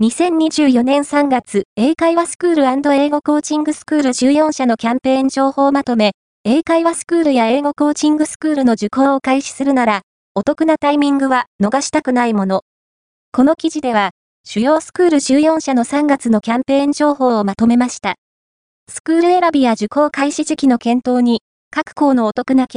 [0.00, 6.12] 2024年3月、英会話スクール英語コーチングスクール14社のキャンペーン情報まとめ、
[6.44, 10.02] 英会話スクールや英語コーチングスクールの受講を開始するなら、
[10.36, 12.62] お得なタイミングは逃したくないもの。
[13.32, 14.10] この記事では、
[14.44, 18.14] 主要スクール14社の3月のキャンペーン情報をまとめました。
[18.88, 21.40] スクール選びや受講開始時期の検討に、
[21.72, 22.76] 各校のお得なキ